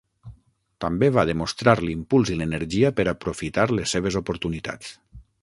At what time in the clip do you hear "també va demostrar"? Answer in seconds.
0.85-1.75